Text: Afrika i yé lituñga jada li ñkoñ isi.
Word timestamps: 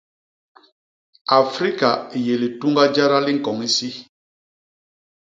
Afrika 1.41 1.89
i 2.17 2.19
yé 2.25 2.35
lituñga 2.41 2.83
jada 2.93 3.17
li 3.25 3.33
ñkoñ 3.37 3.57
isi. 3.67 3.89